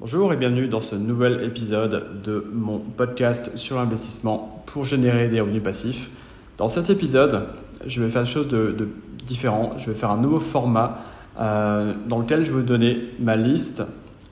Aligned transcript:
Bonjour 0.00 0.32
et 0.32 0.36
bienvenue 0.36 0.68
dans 0.68 0.80
ce 0.80 0.94
nouvel 0.94 1.42
épisode 1.42 2.22
de 2.22 2.46
mon 2.52 2.78
podcast 2.78 3.56
sur 3.56 3.74
l'investissement 3.74 4.62
pour 4.66 4.84
générer 4.84 5.26
des 5.26 5.40
revenus 5.40 5.60
passifs. 5.60 6.10
Dans 6.56 6.68
cet 6.68 6.88
épisode, 6.88 7.48
je 7.84 8.00
vais 8.00 8.08
faire 8.08 8.22
quelque 8.22 8.32
chose 8.32 8.46
de, 8.46 8.90
différent. 9.26 9.72
Je 9.76 9.90
vais 9.90 9.96
faire 9.96 10.12
un 10.12 10.20
nouveau 10.20 10.38
format 10.38 11.00
euh, 11.40 11.94
dans 12.06 12.20
lequel 12.20 12.44
je 12.44 12.52
vais 12.52 12.58
vous 12.58 12.62
donner 12.62 13.08
ma 13.18 13.34
liste 13.34 13.82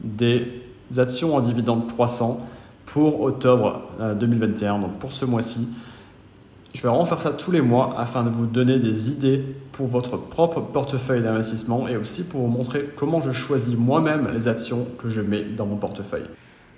des 0.04 0.46
actions 0.98 1.34
en 1.34 1.40
dividendes 1.40 1.88
croissants 1.88 2.46
pour 2.84 3.22
octobre 3.22 3.82
2021, 4.20 4.76
euh, 4.76 4.80
donc 4.82 4.98
pour 5.00 5.12
ce 5.12 5.24
mois-ci. 5.24 5.68
Je 6.76 6.82
vais 6.82 6.88
vraiment 6.88 7.06
faire 7.06 7.22
ça 7.22 7.30
tous 7.30 7.52
les 7.52 7.62
mois 7.62 7.94
afin 7.96 8.22
de 8.22 8.28
vous 8.28 8.44
donner 8.44 8.78
des 8.78 9.10
idées 9.10 9.42
pour 9.72 9.86
votre 9.86 10.18
propre 10.18 10.60
portefeuille 10.60 11.22
d'investissement 11.22 11.88
et 11.88 11.96
aussi 11.96 12.22
pour 12.22 12.42
vous 12.42 12.48
montrer 12.48 12.90
comment 12.96 13.22
je 13.22 13.30
choisis 13.30 13.74
moi-même 13.74 14.28
les 14.34 14.46
actions 14.46 14.86
que 14.98 15.08
je 15.08 15.22
mets 15.22 15.42
dans 15.42 15.64
mon 15.64 15.78
portefeuille. 15.78 16.26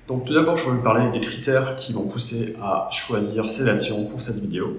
Donc 0.07 0.25
tout 0.25 0.35
d'abord, 0.35 0.57
je 0.57 0.67
vais 0.67 0.77
vous 0.77 0.85
parler 0.85 1.11
des 1.11 1.19
critères 1.19 1.75
qui 1.75 1.93
vont 1.93 2.07
pousser 2.07 2.55
à 2.63 2.89
choisir 2.93 3.51
ces 3.51 3.69
actions 3.69 4.05
pour 4.05 4.21
cette 4.21 4.37
vidéo. 4.37 4.77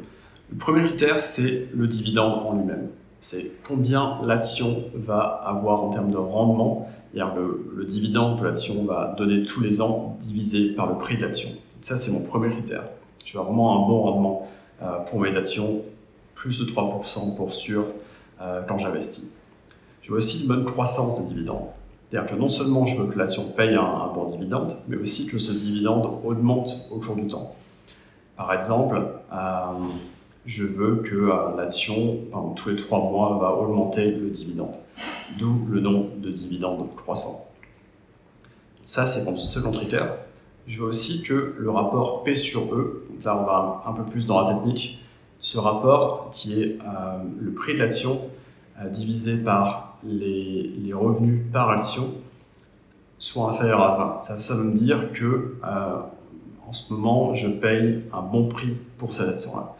Le 0.51 0.57
premier 0.57 0.87
critère, 0.87 1.19
c'est 1.19 1.67
le 1.75 1.85
dividende 1.85 2.45
en 2.47 2.55
lui-même. 2.55 2.88
C'est 3.19 3.61
combien 3.67 4.19
l'action 4.23 4.85
va 4.95 5.19
avoir 5.43 5.83
en 5.83 5.89
termes 5.89 6.11
de 6.11 6.17
rendement. 6.17 6.89
Le, 7.13 7.73
le 7.75 7.83
dividende 7.83 8.39
que 8.39 8.45
l'action 8.45 8.85
va 8.85 9.15
donner 9.17 9.43
tous 9.43 9.59
les 9.59 9.81
ans 9.81 10.17
divisé 10.21 10.75
par 10.75 10.88
le 10.88 10.97
prix 10.97 11.17
de 11.17 11.23
l'action. 11.23 11.49
Ça, 11.81 11.97
c'est 11.97 12.13
mon 12.13 12.23
premier 12.23 12.53
critère. 12.53 12.83
Je 13.25 13.38
veux 13.38 13.43
vraiment 13.43 13.83
un 13.83 13.88
bon 13.89 14.01
rendement 14.03 14.47
pour 15.05 15.19
mes 15.19 15.35
actions, 15.35 15.83
plus 16.39 16.59
de 16.59 16.71
3% 16.71 17.35
pour 17.35 17.51
sûr 17.51 17.85
euh, 18.41 18.61
quand 18.65 18.77
j'investis. 18.77 19.38
Je 20.02 20.11
veux 20.11 20.19
aussi 20.19 20.43
une 20.43 20.47
bonne 20.47 20.63
croissance 20.63 21.21
des 21.21 21.33
dividendes. 21.33 21.67
C'est-à-dire 22.09 22.31
que 22.31 22.39
non 22.39 22.47
seulement 22.47 22.85
je 22.85 23.02
veux 23.02 23.11
que 23.11 23.19
l'action 23.19 23.43
paye 23.57 23.75
un, 23.75 24.07
bon 24.13 24.29
dividende, 24.31 24.77
mais 24.88 24.95
aussi 24.95 25.27
que 25.27 25.38
ce 25.38 25.52
dividende 25.52 26.09
augmente 26.23 26.88
au 26.91 26.99
cours 26.99 27.17
du 27.17 27.27
temps. 27.27 27.55
Par 28.38 28.53
exemple, 28.53 29.02
euh, 29.33 29.38
je 30.45 30.63
veux 30.63 31.02
que 31.03 31.30
l'action, 31.57 32.19
tous 32.55 32.69
les 32.69 32.75
trois 32.77 33.00
mois, 33.00 33.38
va 33.41 33.52
augmenter 33.52 34.11
le 34.11 34.30
dividende. 34.30 34.75
D'où 35.38 35.67
le 35.69 35.81
nom 35.81 36.09
de 36.17 36.31
dividende 36.31 36.89
croissant. 36.95 37.52
Ça, 38.85 39.05
c'est 39.05 39.30
mon 39.30 39.38
second 39.38 39.72
critère. 39.72 40.16
Je 40.70 40.84
veux 40.84 40.89
aussi 40.89 41.23
que 41.23 41.56
le 41.58 41.72
rapport 41.72 42.22
P 42.23 42.36
sur 42.36 42.62
E, 42.75 43.03
donc 43.09 43.23
là 43.23 43.36
on 43.36 43.44
va 43.44 43.84
un 43.88 43.92
peu 43.92 44.03
plus 44.03 44.28
dans 44.28 44.39
la 44.39 44.53
technique, 44.53 45.03
ce 45.39 45.58
rapport 45.58 46.30
qui 46.31 46.62
est 46.62 46.78
euh, 46.84 47.23
le 47.39 47.52
prix 47.56 47.73
de 47.73 47.80
l'action 47.80 48.30
euh, 48.80 48.88
divisé 48.88 49.44
par 49.44 49.97
les, 50.03 50.94
revenus 50.94 51.42
par 51.52 51.72
action, 51.72 52.03
soit 53.17 53.50
inférieur 53.50 53.81
à 53.81 54.20
20. 54.20 54.40
Ça, 54.40 54.53
veut 54.53 54.66
me 54.66 54.75
dire 54.75 55.12
que 55.12 55.56
euh, 55.64 55.95
en 56.67 56.72
ce 56.72 56.94
moment 56.94 57.34
je 57.34 57.47
paye 57.47 58.03
un 58.14 58.22
bon 58.22 58.47
prix 58.47 58.78
pour 59.00 59.12
cette 59.12 59.30
action-là. 59.30 59.73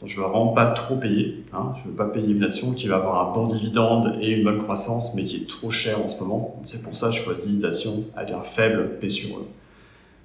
Donc 0.00 0.10
je 0.10 0.20
ne 0.20 0.26
veux 0.26 0.30
vraiment 0.30 0.52
pas 0.52 0.66
trop 0.72 0.96
payer. 0.96 1.42
Hein. 1.54 1.72
Je 1.76 1.84
ne 1.84 1.88
veux 1.88 1.96
pas 1.96 2.04
payer 2.04 2.28
une 2.34 2.44
action 2.44 2.72
qui 2.72 2.86
va 2.86 2.96
avoir 2.96 3.30
un 3.30 3.32
bon 3.32 3.46
dividende 3.46 4.18
et 4.20 4.32
une 4.32 4.44
bonne 4.44 4.58
croissance, 4.58 5.14
mais 5.14 5.24
qui 5.24 5.36
est 5.36 5.48
trop 5.48 5.70
chère 5.70 6.04
en 6.04 6.08
ce 6.10 6.22
moment. 6.22 6.60
C'est 6.64 6.82
pour 6.82 6.98
ça 6.98 7.08
que 7.08 7.14
je 7.14 7.22
choisis 7.22 7.50
une 7.50 7.64
action 7.64 7.92
avec 8.14 8.32
un 8.32 8.42
faible 8.42 8.98
P 9.00 9.08
sur 9.08 9.38
E. 9.38 9.46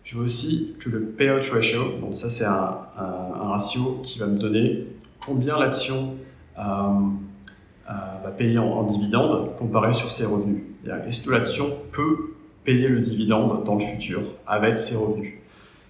Je 0.03 0.17
veux 0.17 0.25
aussi 0.25 0.75
que 0.79 0.89
le 0.89 1.01
payout 1.01 1.39
ratio, 1.53 1.79
donc 2.01 2.15
ça 2.15 2.29
c'est 2.29 2.45
un, 2.45 2.79
ratio 2.97 4.01
qui 4.03 4.19
va 4.19 4.25
me 4.25 4.37
donner 4.37 4.87
combien 5.25 5.57
l'action 5.57 6.17
euh, 6.57 6.61
euh, 6.61 7.93
va 8.23 8.31
payer 8.31 8.57
en, 8.57 8.83
dividende 8.83 9.55
comparé 9.57 9.93
sur 9.93 10.11
ses 10.11 10.25
revenus. 10.25 10.63
Est-ce 11.07 11.25
que 11.25 11.31
l'action 11.31 11.65
peut 11.91 12.33
payer 12.63 12.89
le 12.89 12.99
dividende 12.99 13.63
dans 13.63 13.75
le 13.75 13.81
futur 13.81 14.21
avec 14.45 14.77
ses 14.77 14.95
revenus? 14.95 15.35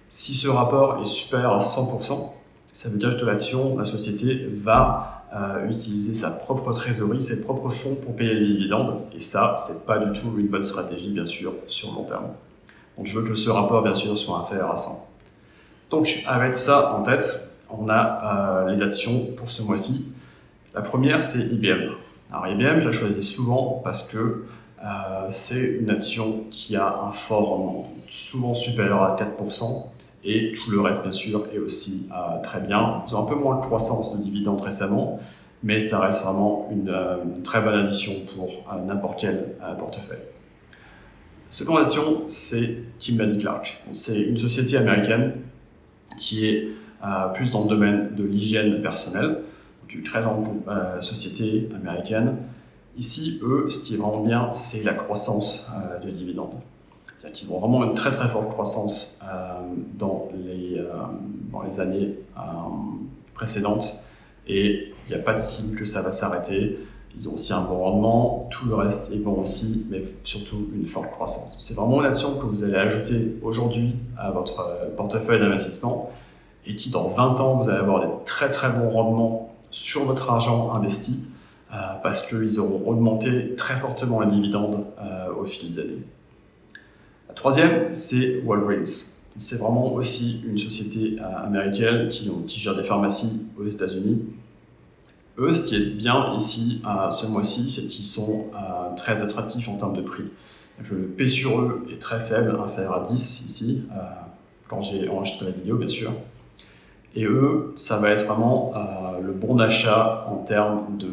Si 0.08 0.34
ce 0.34 0.48
rapport 0.48 1.00
est 1.00 1.04
supérieur 1.04 1.54
à 1.54 1.60
100%, 1.60 2.32
ça 2.72 2.88
veut 2.88 2.98
dire 2.98 3.16
que 3.16 3.24
l'action, 3.24 3.76
la 3.76 3.84
société 3.84 4.48
va 4.52 5.24
euh, 5.34 5.66
utiliser 5.66 6.14
sa 6.14 6.30
propre 6.30 6.72
trésorerie, 6.72 7.20
ses 7.20 7.42
propres 7.42 7.70
fonds 7.70 7.96
pour 7.96 8.14
payer 8.14 8.34
les 8.34 8.46
dividendes. 8.46 9.00
Et 9.12 9.20
ça, 9.20 9.56
c'est 9.58 9.86
pas 9.86 9.98
du 9.98 10.12
tout 10.18 10.38
une 10.38 10.46
bonne 10.46 10.62
stratégie, 10.62 11.12
bien 11.12 11.26
sûr, 11.26 11.52
sur 11.66 11.92
long 11.92 12.04
terme. 12.04 12.28
Donc 12.96 13.06
je 13.06 13.18
veux 13.18 13.24
que 13.26 13.34
ce 13.34 13.50
rapport, 13.50 13.82
bien 13.82 13.94
sûr, 13.94 14.16
soit 14.16 14.38
inférieur 14.38 14.70
à 14.70 14.76
100. 14.76 15.08
Donc 15.90 16.22
avec 16.26 16.56
ça 16.56 16.96
en 16.96 17.02
tête, 17.02 17.54
on 17.70 17.88
a 17.88 18.64
euh, 18.66 18.70
les 18.70 18.82
actions 18.82 19.26
pour 19.36 19.50
ce 19.50 19.62
mois-ci. 19.62 20.14
La 20.74 20.82
première, 20.82 21.22
c'est 21.22 21.40
IBM. 21.40 21.92
Alors 22.32 22.46
IBM, 22.48 22.80
je 22.80 22.86
la 22.86 22.92
choisis 22.92 23.28
souvent 23.28 23.80
parce 23.84 24.08
que 24.08 24.44
euh, 24.82 24.86
c'est 25.30 25.78
une 25.80 25.90
action 25.90 26.44
qui 26.50 26.76
a 26.76 27.00
un 27.02 27.10
fort 27.10 27.48
rendement, 27.48 27.92
souvent 28.08 28.54
supérieur 28.54 29.02
à 29.02 29.16
4%, 29.16 29.86
et 30.24 30.52
tout 30.52 30.70
le 30.70 30.80
reste, 30.80 31.02
bien 31.02 31.12
sûr, 31.12 31.46
est 31.54 31.58
aussi 31.58 32.08
euh, 32.12 32.40
très 32.42 32.60
bien. 32.60 33.02
Ils 33.06 33.14
ont 33.14 33.22
un 33.22 33.26
peu 33.26 33.34
moins 33.34 33.56
de 33.56 33.64
croissance 33.64 34.18
de 34.18 34.24
dividendes 34.24 34.60
récemment, 34.60 35.20
mais 35.62 35.80
ça 35.80 36.00
reste 36.00 36.22
vraiment 36.22 36.68
une, 36.70 36.88
une 36.88 37.42
très 37.42 37.60
bonne 37.60 37.86
addition 37.86 38.12
pour 38.34 38.50
n'importe 38.86 39.20
quel 39.20 39.54
portefeuille. 39.78 40.18
Seconde 41.54 41.82
action, 41.82 42.24
c'est 42.26 42.82
Kimberly 42.98 43.38
Clark. 43.38 43.80
C'est 43.92 44.22
une 44.22 44.36
société 44.36 44.76
américaine 44.76 45.34
qui 46.18 46.46
est 46.48 46.68
euh, 47.04 47.28
plus 47.32 47.52
dans 47.52 47.62
le 47.62 47.68
domaine 47.68 48.16
de 48.16 48.24
l'hygiène 48.24 48.82
personnelle, 48.82 49.38
une 49.88 50.02
très 50.02 50.20
grande 50.20 50.48
euh, 50.66 51.00
société 51.00 51.68
américaine. 51.76 52.38
Ici, 52.96 53.38
eux, 53.44 53.70
ce 53.70 53.84
qui 53.84 53.94
est 53.94 53.98
vraiment 53.98 54.24
bien, 54.24 54.52
c'est 54.52 54.82
la 54.82 54.94
croissance 54.94 55.70
euh, 55.76 56.04
de 56.04 56.10
dividendes. 56.10 56.58
C'est-à-dire 57.06 57.38
qu'ils 57.38 57.52
ont 57.52 57.60
vraiment 57.60 57.84
une 57.84 57.94
très 57.94 58.10
très 58.10 58.26
forte 58.26 58.48
croissance 58.48 59.24
les, 59.24 60.82
dans, 61.52 61.62
les, 61.64 61.80
années 61.80 62.18
précédentes 63.32 64.10
et 64.48 64.92
il 65.06 65.14
n'y 65.14 65.20
a 65.20 65.22
pas 65.22 65.34
de 65.34 65.40
signe 65.40 65.76
que 65.76 65.84
ça 65.84 66.02
va 66.02 66.10
s'arrêter. 66.10 66.80
Ils 67.18 67.28
ont 67.28 67.34
aussi 67.34 67.52
un 67.52 67.60
bon 67.62 67.78
rendement, 67.78 68.48
tout 68.50 68.66
le 68.68 68.74
reste 68.74 69.12
est 69.12 69.18
bon 69.18 69.42
aussi, 69.42 69.86
mais 69.90 70.02
surtout 70.24 70.68
une 70.74 70.84
forte 70.84 71.12
croissance. 71.12 71.56
C'est 71.60 71.74
vraiment 71.74 72.00
une 72.00 72.06
action 72.06 72.38
que 72.38 72.46
vous 72.46 72.64
allez 72.64 72.74
ajouter 72.74 73.36
aujourd'hui 73.42 73.94
à 74.18 74.30
votre 74.30 74.60
euh, 74.60 74.90
portefeuille 74.96 75.38
d'investissement 75.38 76.10
et 76.66 76.74
qui 76.74 76.90
dans 76.90 77.08
20 77.08 77.40
ans, 77.40 77.60
vous 77.60 77.68
allez 77.68 77.78
avoir 77.78 78.00
des 78.00 78.12
très 78.24 78.50
très 78.50 78.70
bons 78.70 78.90
rendements 78.90 79.54
sur 79.70 80.04
votre 80.04 80.30
argent 80.30 80.72
investi 80.72 81.28
euh, 81.72 81.76
parce 82.02 82.26
qu'ils 82.26 82.58
auront 82.58 82.82
augmenté 82.88 83.54
très 83.54 83.74
fortement 83.74 84.20
les 84.20 84.30
dividendes 84.30 84.84
euh, 85.00 85.28
au 85.40 85.44
fil 85.44 85.70
des 85.70 85.80
années. 85.80 86.02
La 87.28 87.34
troisième, 87.34 87.94
c'est 87.94 88.42
Walgreens. 88.42 89.20
C'est 89.36 89.58
vraiment 89.58 89.92
aussi 89.94 90.44
une 90.48 90.58
société 90.58 91.18
américaine 91.44 92.08
qui, 92.08 92.30
qui 92.46 92.60
gère 92.60 92.76
des 92.76 92.84
pharmacies 92.84 93.48
aux 93.58 93.66
États-Unis 93.66 94.22
eux, 95.38 95.54
ce 95.54 95.66
qui 95.66 95.76
est 95.76 95.90
bien 95.96 96.34
ici, 96.36 96.82
à 96.84 97.10
ce 97.10 97.26
mois-ci, 97.26 97.70
c'est 97.70 97.86
qu'ils 97.86 98.04
sont 98.04 98.50
euh, 98.54 98.94
très 98.96 99.22
attractifs 99.22 99.68
en 99.68 99.76
termes 99.76 99.96
de 99.96 100.02
prix. 100.02 100.24
le 100.90 101.06
P 101.08 101.26
sur 101.26 101.60
eux 101.60 101.86
est 101.92 102.00
très 102.00 102.20
faible, 102.20 102.56
inférieur 102.62 102.94
à 102.94 103.00
10 103.00 103.12
ici, 103.12 103.88
euh, 103.92 104.00
quand 104.68 104.80
j'ai 104.80 105.08
enregistré 105.08 105.46
la 105.46 105.52
vidéo, 105.52 105.76
bien 105.76 105.88
sûr. 105.88 106.12
Et 107.16 107.24
eux, 107.24 107.72
ça 107.76 107.98
va 107.98 108.10
être 108.10 108.26
vraiment 108.26 108.72
euh, 108.74 109.20
le 109.20 109.32
bon 109.32 109.58
achat 109.60 110.26
en 110.28 110.38
termes 110.38 110.98
de, 110.98 111.08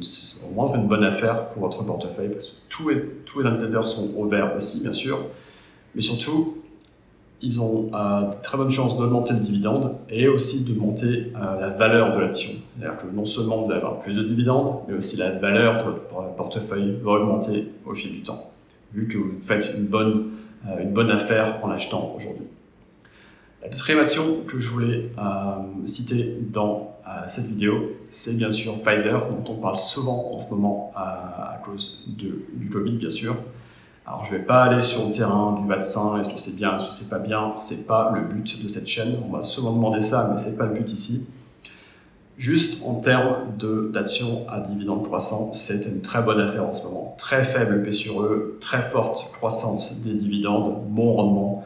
c'est 0.00 0.46
vraiment 0.46 0.74
une 0.74 0.88
bonne 0.88 1.04
affaire 1.04 1.48
pour 1.50 1.62
votre 1.62 1.84
portefeuille 1.84 2.30
parce 2.30 2.48
que 2.48 2.68
tous 2.70 2.88
les, 2.88 3.02
tous 3.26 3.40
les 3.40 3.46
indicateurs 3.46 3.86
sont 3.86 4.14
au 4.16 4.26
vert 4.26 4.56
aussi, 4.56 4.82
bien 4.82 4.94
sûr. 4.94 5.18
Mais 5.94 6.00
surtout, 6.00 6.61
ils 7.42 7.60
ont 7.60 7.90
euh, 7.92 8.30
très 8.42 8.56
bonne 8.56 8.70
chance 8.70 8.96
d'augmenter 8.96 9.34
le 9.34 9.40
dividende 9.40 9.96
et 10.08 10.28
aussi 10.28 10.72
de 10.72 10.78
monter 10.78 11.32
euh, 11.34 11.60
la 11.60 11.68
valeur 11.68 12.16
de 12.16 12.20
l'action. 12.20 12.52
C'est-à-dire 12.52 12.98
que 12.98 13.06
non 13.14 13.24
seulement 13.24 13.62
vous 13.62 13.70
allez 13.70 13.80
avoir 13.80 13.98
plus 13.98 14.16
de 14.16 14.22
dividendes, 14.22 14.76
mais 14.88 14.94
aussi 14.94 15.16
la 15.16 15.32
valeur 15.32 15.78
de 15.78 15.82
votre 15.82 16.34
portefeuille 16.36 16.98
va 17.02 17.12
augmenter 17.12 17.72
au 17.84 17.94
fil 17.94 18.12
du 18.12 18.22
temps, 18.22 18.52
vu 18.94 19.08
que 19.08 19.18
vous 19.18 19.40
faites 19.40 19.74
une 19.76 19.88
bonne, 19.88 20.30
euh, 20.68 21.08
affaire 21.08 21.58
en 21.62 21.70
achetant 21.70 22.14
aujourd'hui. 22.16 22.46
La 23.60 23.68
quatrième 23.68 24.00
action 24.00 24.22
que 24.46 24.60
je 24.60 24.70
voulais 24.70 25.10
euh, 25.18 25.84
citer 25.84 26.38
dans 26.52 26.88
cette 27.26 27.46
vidéo, 27.46 27.90
c'est 28.10 28.36
bien 28.36 28.52
sûr 28.52 28.80
Pfizer, 28.80 29.28
dont 29.28 29.52
on 29.52 29.56
parle 29.56 29.76
souvent 29.76 30.32
en 30.34 30.40
ce 30.40 30.48
moment 30.50 30.92
à 30.94 31.60
cause 31.64 32.04
du 32.06 32.70
Covid, 32.70 32.92
bien 32.92 33.10
sûr. 33.10 33.34
Alors, 34.04 34.24
je 34.24 34.34
vais 34.34 34.42
pas 34.42 34.64
aller 34.64 34.82
sur 34.82 35.06
le 35.06 35.14
terrain 35.14 35.52
du 35.60 35.66
vaccin, 35.66 36.20
est-ce 36.20 36.28
que 36.28 36.38
c'est 36.38 36.56
bien, 36.56 36.76
est-ce 36.76 36.88
que 36.88 36.94
c'est 36.94 37.08
pas 37.08 37.20
bien, 37.20 37.52
c'est 37.54 37.86
pas 37.86 38.10
le 38.12 38.22
but 38.22 38.60
de 38.60 38.66
cette 38.66 38.88
chaîne. 38.88 39.16
On 39.28 39.36
va 39.36 39.44
souvent 39.44 39.72
demander 39.72 40.00
ça, 40.00 40.28
mais 40.30 40.38
c'est 40.38 40.58
pas 40.58 40.66
le 40.66 40.74
but 40.74 40.92
ici. 40.92 41.28
Juste 42.36 42.82
en 42.84 42.96
termes 42.96 43.36
d'action 43.92 44.44
à 44.48 44.58
dividende 44.58 45.04
croissant, 45.04 45.52
c'est 45.52 45.86
une 45.86 46.00
très 46.00 46.22
bonne 46.22 46.40
affaire 46.40 46.66
en 46.66 46.72
ce 46.72 46.84
moment. 46.88 47.14
Très 47.16 47.44
faible 47.44 47.84
P 47.84 47.92
sur 47.92 48.22
E, 48.22 48.58
très 48.60 48.82
forte 48.82 49.30
croissance 49.34 50.02
des 50.02 50.14
dividendes, 50.14 50.82
bon 50.88 51.14
rendement. 51.14 51.64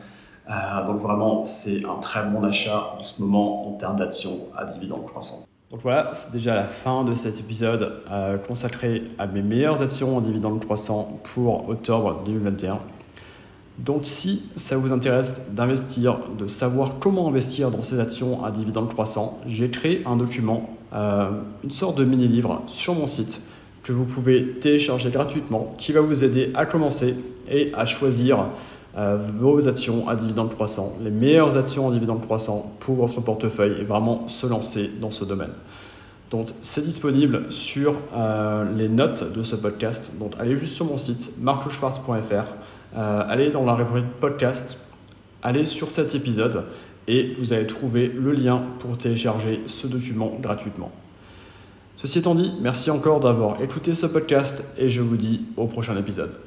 Euh, 0.51 0.87
donc 0.87 0.99
vraiment, 0.99 1.45
c'est 1.45 1.85
un 1.87 1.99
très 2.01 2.25
bon 2.29 2.45
achat 2.45 2.97
en 2.99 3.03
ce 3.03 3.23
moment 3.23 3.67
en 3.67 3.73
termes 3.73 3.97
d'action 3.97 4.31
à 4.55 4.65
dividende 4.67 5.07
croissant. 5.07 5.47
Donc 5.71 5.81
voilà, 5.81 6.13
c'est 6.15 6.31
déjà 6.31 6.55
la 6.55 6.65
fin 6.65 7.03
de 7.03 7.15
cet 7.17 7.41
épisode 7.41 8.01
euh, 8.09 8.39
consacré 8.39 9.03
à 9.19 9.27
mes 9.27 9.43
meilleures 9.43 9.83
actions 9.83 10.17
en 10.17 10.21
dividendes 10.21 10.61
croissants 10.61 11.21
pour 11.35 11.69
octobre 11.69 12.23
2021. 12.25 12.79
Donc 13.79 14.03
si 14.05 14.45
ça 14.55 14.77
vous 14.77 14.93
intéresse 14.93 15.55
d'investir, 15.55 16.19
de 16.39 16.47
savoir 16.47 17.01
comment 17.01 17.27
investir 17.29 17.73
dans 17.73 17.83
ces 17.83 17.99
actions 17.99 18.45
à 18.45 18.53
dividendes 18.53 18.89
croissants, 18.89 19.41
j'ai 19.49 19.69
créé 19.69 20.03
un 20.07 20.15
document, 20.15 20.71
euh, 20.95 21.31
une 21.65 21.71
sorte 21.71 21.99
de 21.99 22.05
mini-livre 22.05 22.63
sur 22.69 22.95
mon 22.95 23.09
site 23.09 23.41
que 23.83 23.93
vous 23.93 24.05
pouvez 24.05 24.47
télécharger 24.61 25.11
gratuitement 25.11 25.75
qui 25.79 25.91
va 25.91 26.01
vous 26.01 26.23
aider 26.23 26.53
à 26.55 26.65
commencer 26.65 27.17
et 27.51 27.73
à 27.75 27.87
choisir 27.87 28.47
euh, 28.97 29.19
vos 29.19 29.69
actions 29.69 30.09
à 30.09 30.17
dividendes 30.17 30.55
croissants, 30.55 30.95
les 31.03 31.11
meilleures 31.11 31.57
actions 31.57 31.89
à 31.89 31.93
dividendes 31.93 32.23
croissants 32.23 32.73
pour 32.81 32.97
votre 32.97 33.21
portefeuille 33.21 33.81
et 33.81 33.85
vraiment 33.85 34.29
se 34.29 34.47
lancer 34.47 34.91
dans 35.01 35.11
ce 35.11 35.25
domaine. 35.25 35.53
Donc 36.31 36.49
c'est 36.63 36.85
disponible 36.85 37.51
sur 37.51 37.95
euh, 38.15 38.65
les 38.77 38.89
notes 38.89 39.33
de 39.33 39.43
ce 39.43 39.55
podcast. 39.55 40.11
Donc 40.19 40.33
allez 40.39 40.57
juste 40.57 40.75
sur 40.75 40.87
mon 40.87 40.99
site 40.99 41.35
marcoschwarz.fr 41.41 42.45
euh, 42.97 43.23
allez 43.29 43.51
dans 43.51 43.65
la 43.65 43.75
rubrique 43.75 44.07
podcast, 44.21 44.79
allez 45.43 45.67
sur 45.67 45.91
cet 45.91 46.15
épisode 46.15 46.65
et 47.07 47.35
vous 47.39 47.53
allez 47.53 47.67
trouver 47.67 48.09
le 48.09 48.33
lien 48.33 48.65
pour 48.79 48.97
télécharger 48.97 49.63
ce 49.67 49.87
document 49.87 50.33
gratuitement. 50.41 50.91
Ceci 51.99 52.19
étant 52.19 52.35
dit, 52.35 52.53
merci 52.61 52.91
encore 52.91 53.21
d'avoir 53.21 53.61
écouté 53.61 53.95
ce 53.95 54.07
podcast 54.07 54.65
et 54.79 54.89
je 54.89 55.03
vous 55.03 55.17
dis 55.17 55.45
au 55.57 55.67
prochain 55.67 55.97
épisode. 55.97 56.37